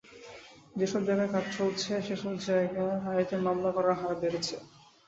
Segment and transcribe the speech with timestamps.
[0.75, 4.55] যেসব জায়গায় কাজ চলছে, সেসব জায়গায় নারীদের মামলা করার হার বেড়েছে।